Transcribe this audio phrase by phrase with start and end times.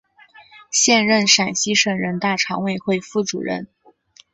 [0.71, 3.67] 现任陕西省人大常委会副主任。